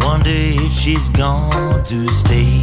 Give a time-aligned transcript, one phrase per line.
[0.00, 0.30] Wonder
[0.64, 2.62] if she's gone to stay.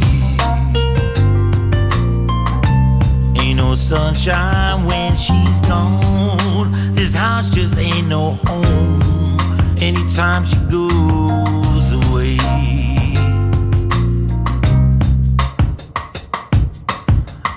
[3.40, 6.72] Ain't no sunshine when she's gone.
[6.94, 9.38] This house just ain't no home.
[9.80, 12.36] Anytime she goes away.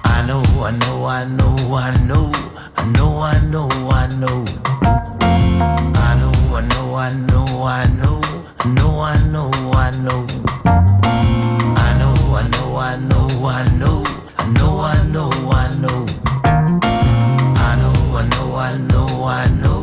[0.04, 2.32] I know, I know, I know, I know,
[2.76, 4.46] I know, I know, I know.
[6.04, 8.20] I know, I know, I know,
[8.68, 10.26] know, I know, I know.
[10.66, 14.04] I know, I know, I know, I know,
[14.38, 16.06] I know, I know, I know.
[17.58, 19.82] I know, I know, I know, I know,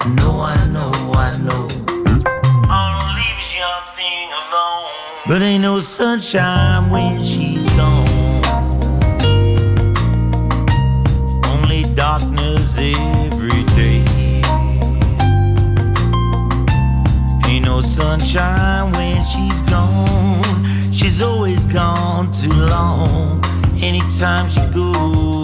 [0.00, 1.68] I know, I know, I know.
[2.68, 3.40] I'll leave
[3.96, 4.90] thing alone.
[5.28, 7.45] But ain't no sunshine when she's
[23.06, 23.44] long.
[23.82, 25.35] Anytime she goes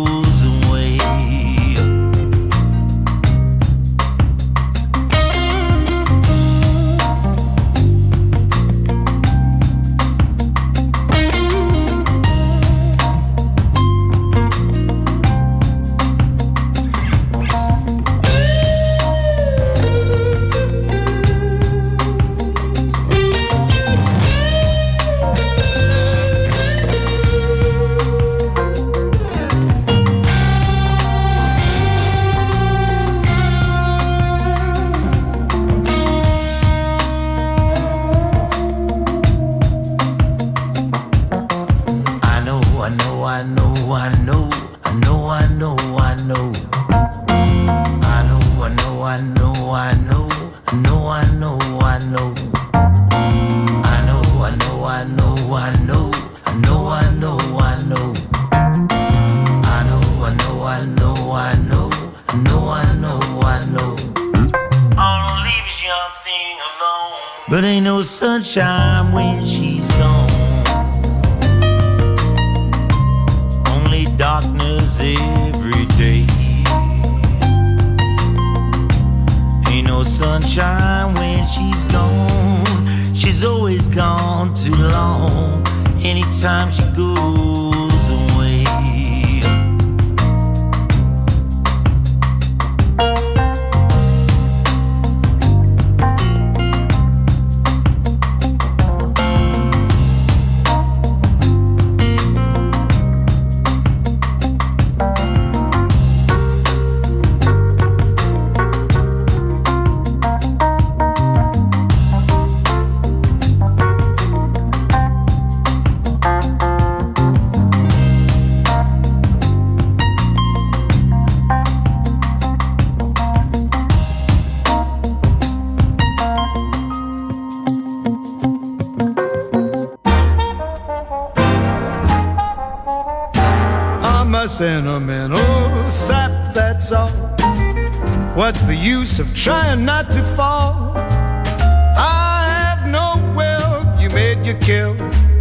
[139.12, 140.92] use of trying not to fall?
[140.96, 144.94] I have no will, you made your kill,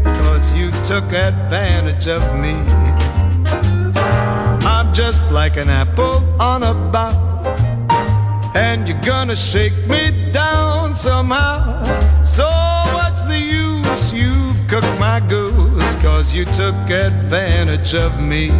[0.03, 2.53] cause you took advantage of me.
[4.65, 7.15] I'm just like an apple on a bough,
[8.55, 11.83] and you're gonna shake me down somehow.
[12.23, 12.47] So
[12.95, 14.11] what's the use?
[14.11, 18.51] You've cooked my goose, cause you took advantage of me.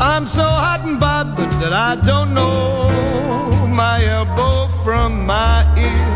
[0.00, 2.88] I'm so hot and bothered that I don't know
[3.66, 6.08] my elbow from my ear.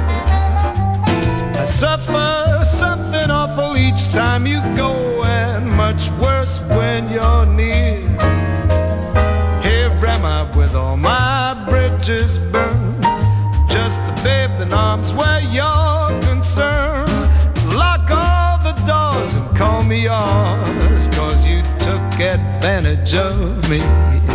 [1.61, 8.01] I suffer something awful each time you go, and much worse when you're near.
[9.67, 13.03] Here am I with all my bridges burned,
[13.69, 15.41] just a babe in arms where
[22.65, 24.32] advantage of me.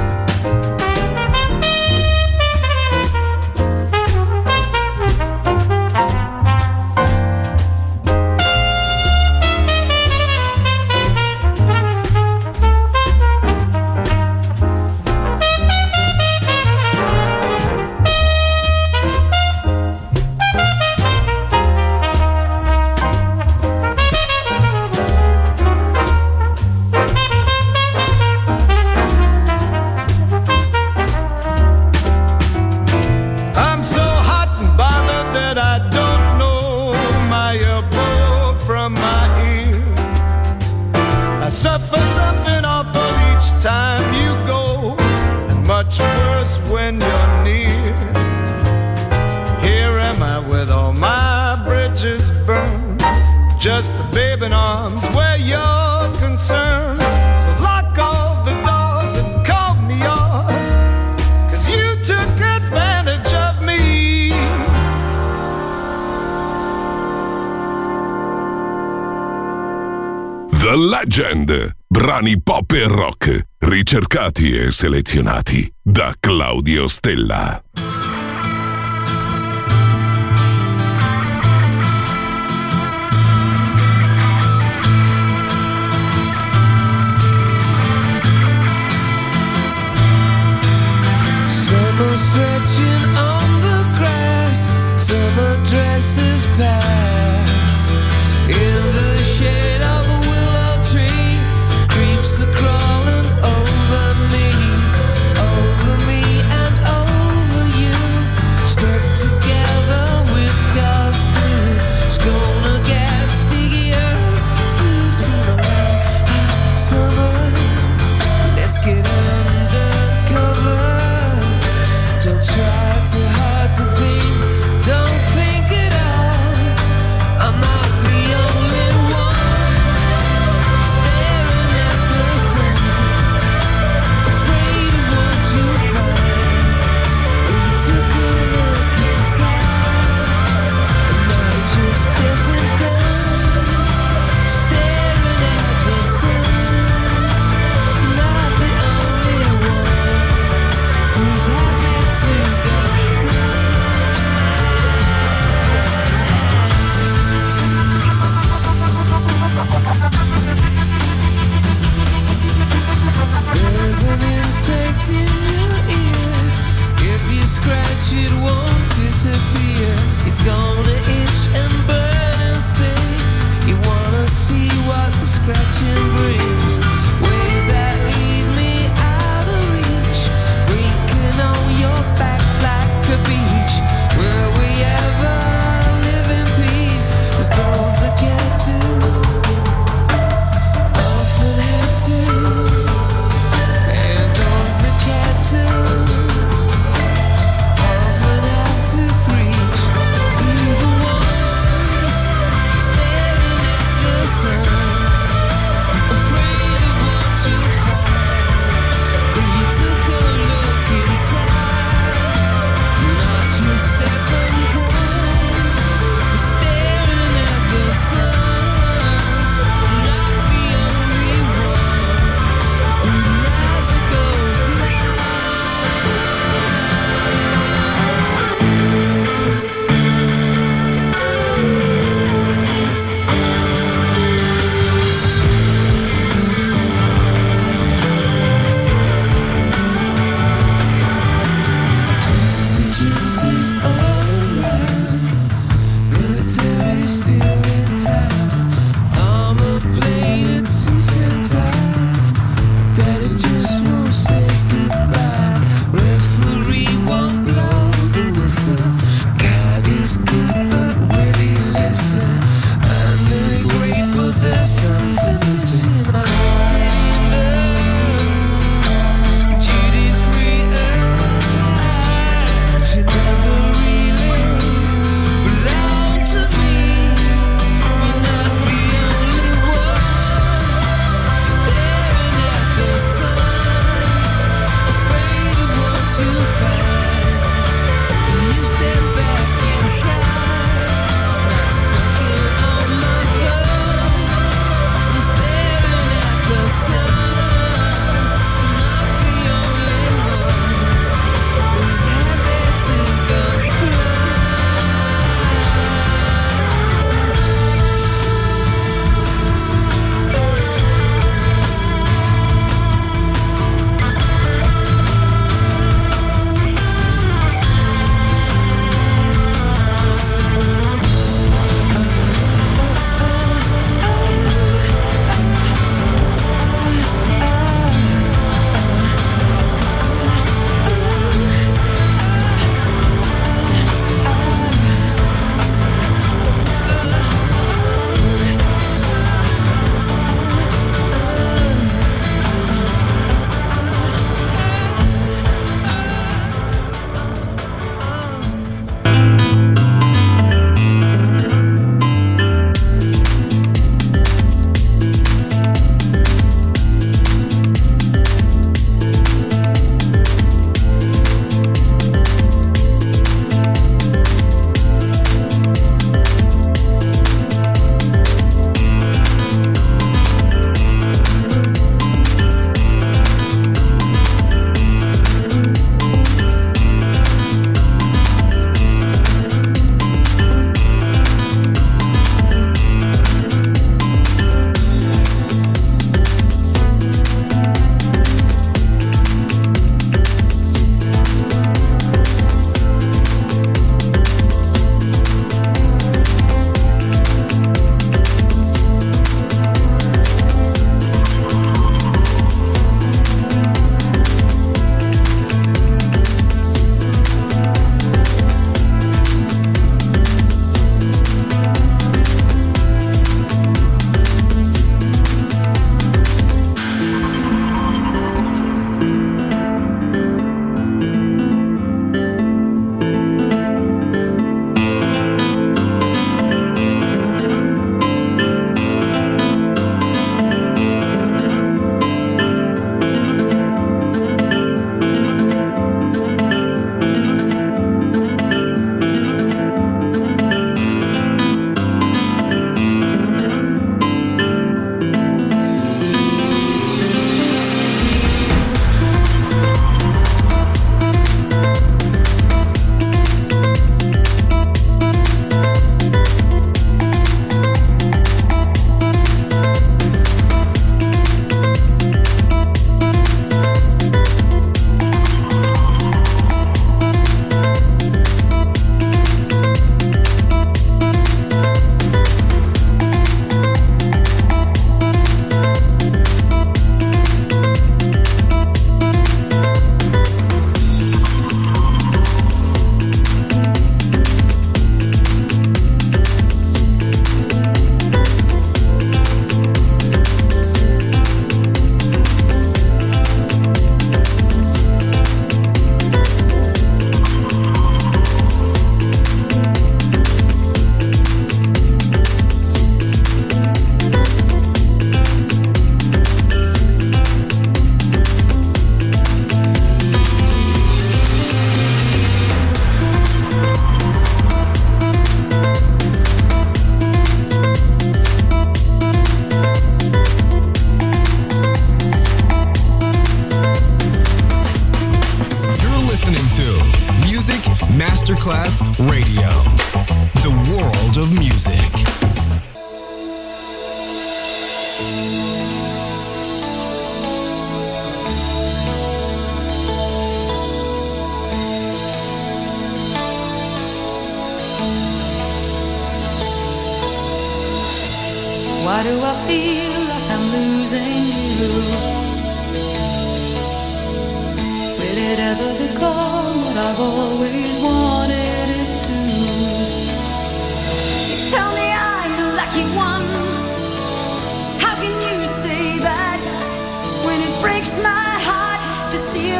[74.55, 77.66] e selezionati da Claudio Stella.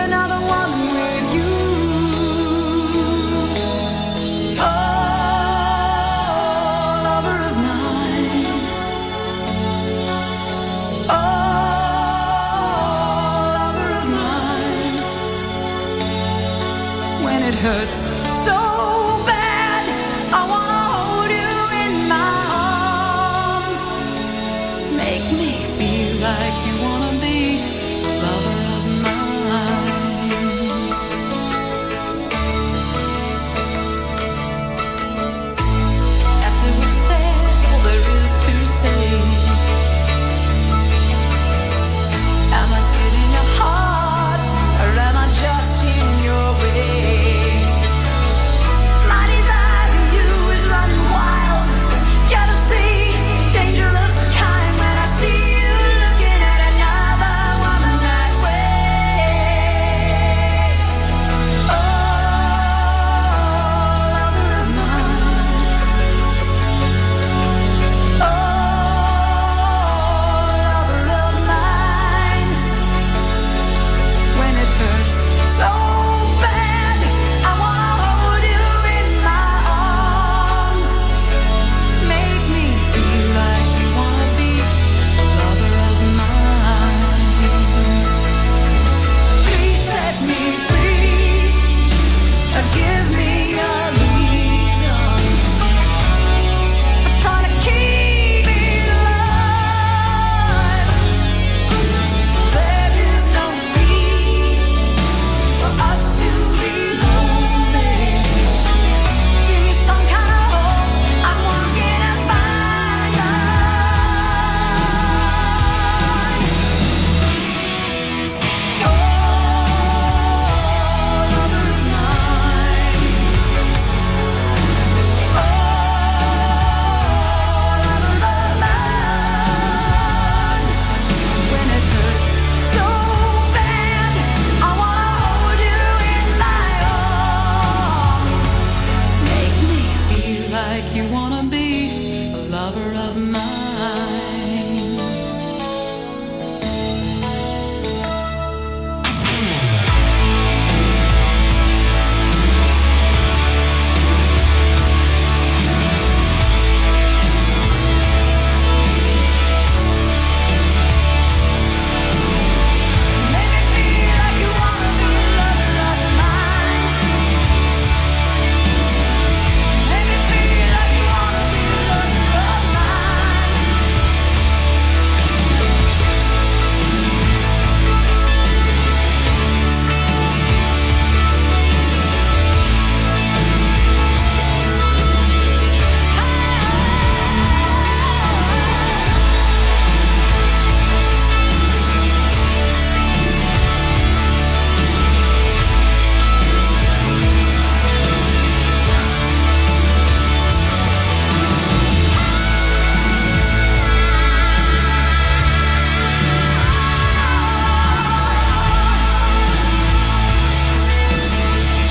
[0.06, 1.17] Another woman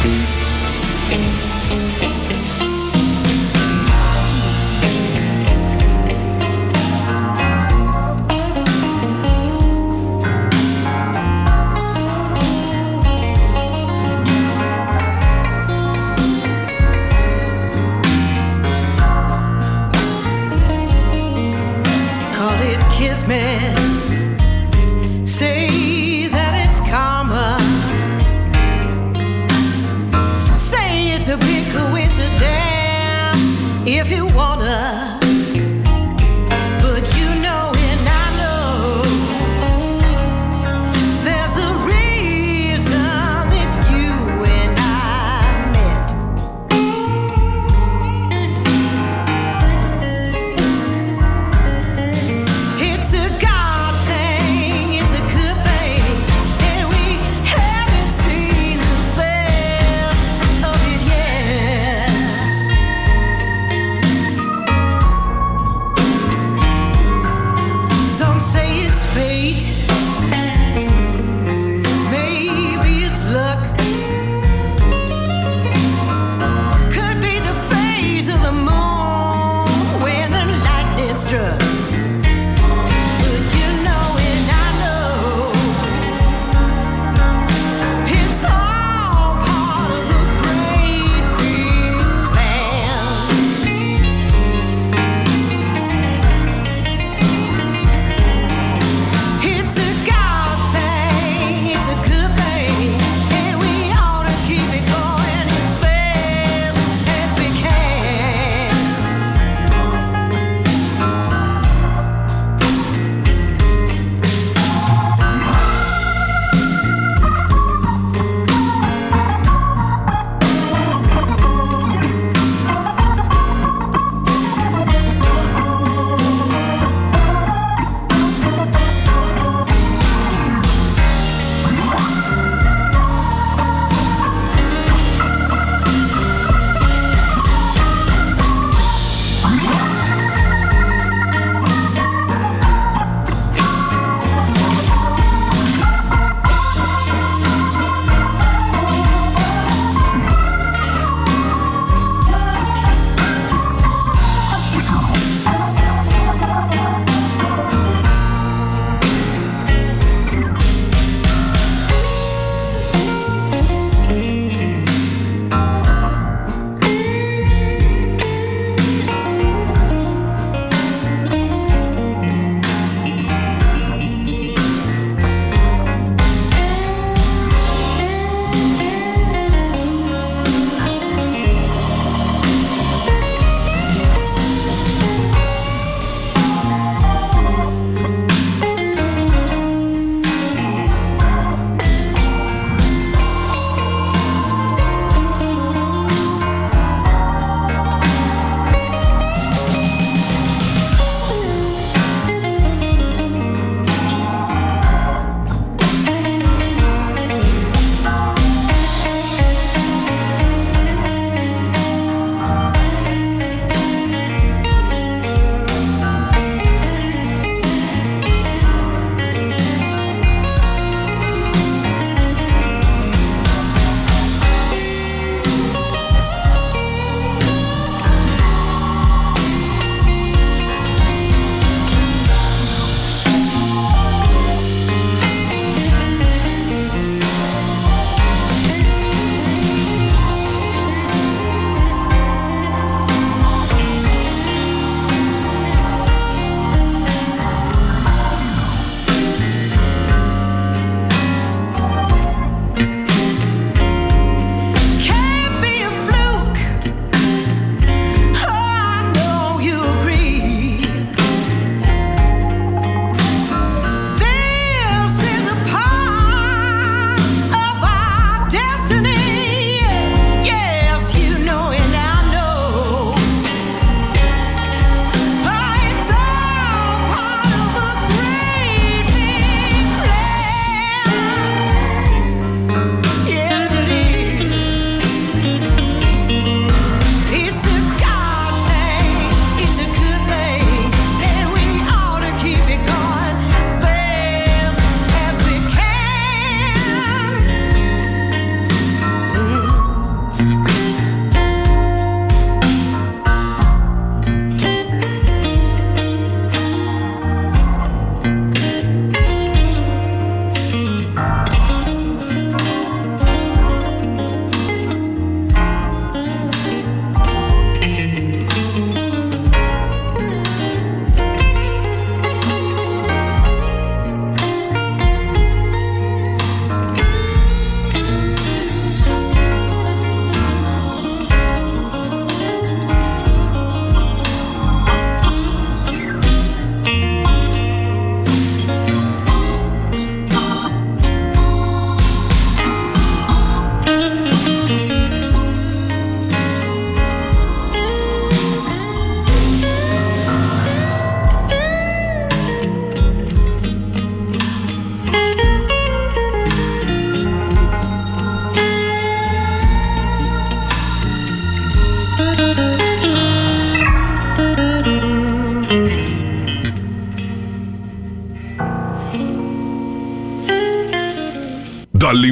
[0.07, 0.36] call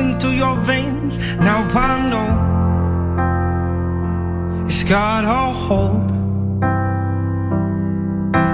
[0.00, 1.18] Coursing through your veins.
[1.36, 2.30] Now I know
[4.66, 6.08] it's got a hold.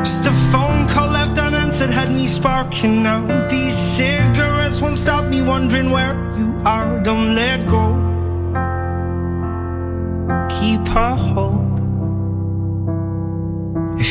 [0.05, 3.27] Just a phone call left unanswered had me sparking now.
[3.49, 7.03] These cigarettes won't stop me wondering where you are.
[7.03, 7.95] Don't let go.
[10.49, 11.66] Keep a hold.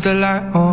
[0.00, 0.69] The light on.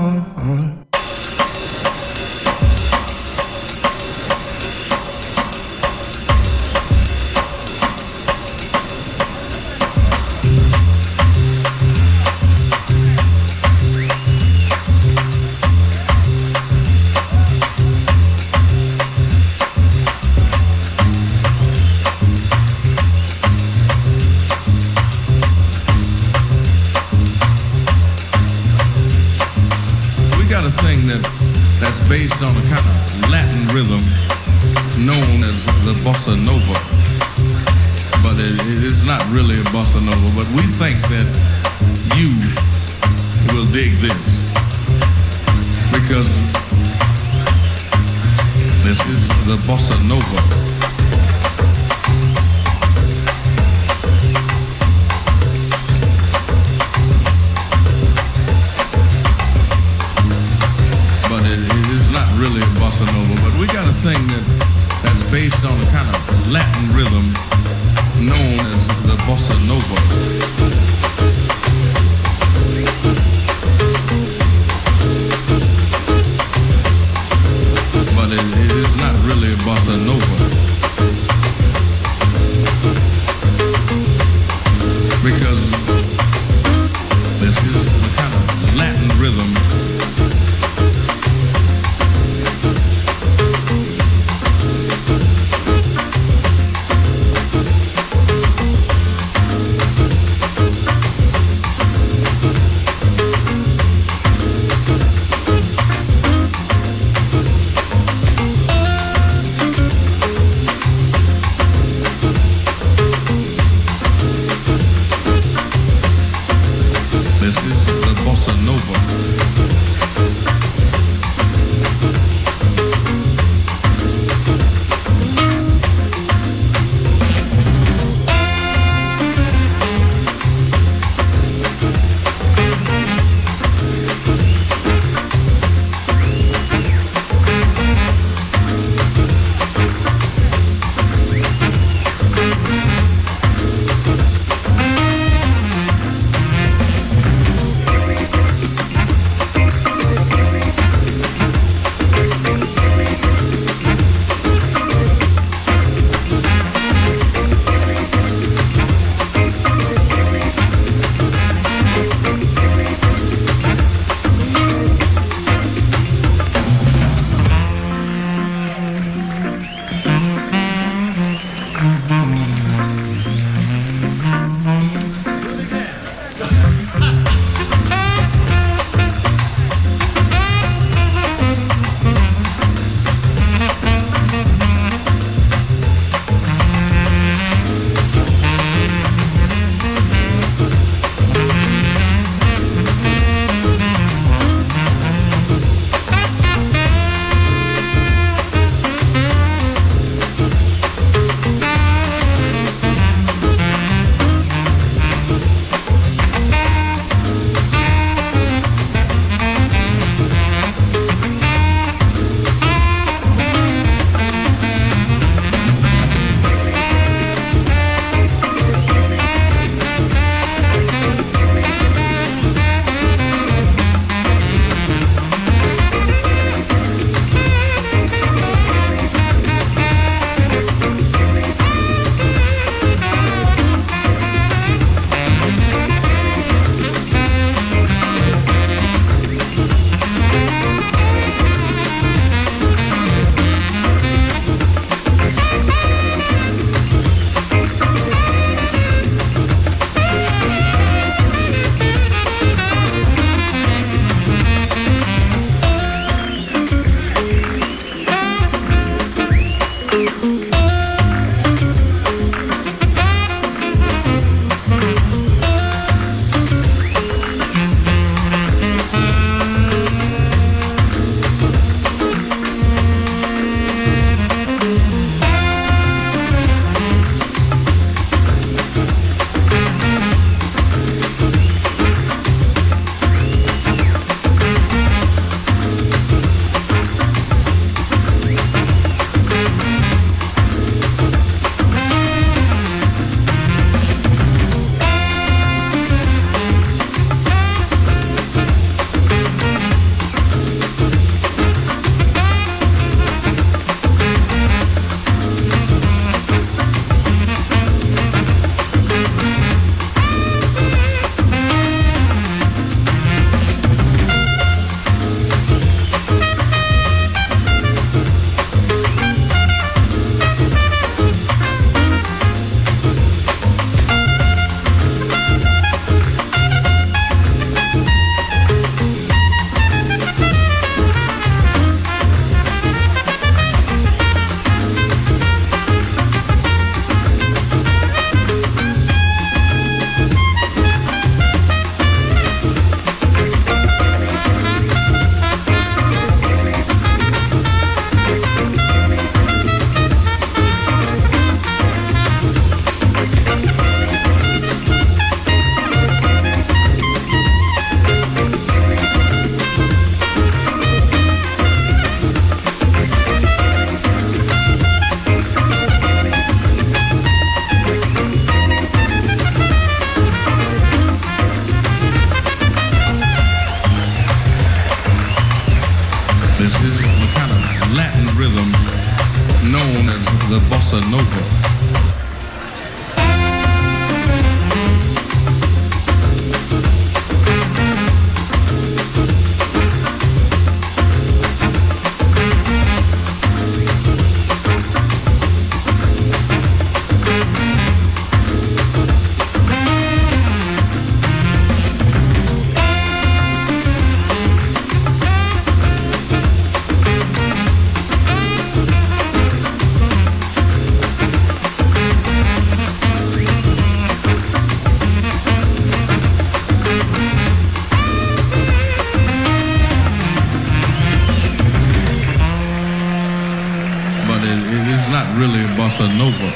[425.68, 426.32] Bossa nova.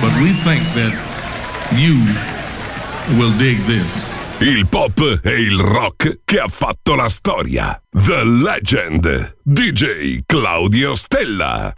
[0.00, 0.92] But we think that
[1.72, 1.96] you
[3.18, 4.08] will dig this.
[4.40, 7.78] Il pop e il rock che ha fatto la storia.
[7.90, 9.36] The Legend.
[9.42, 11.74] DJ Claudio Stella.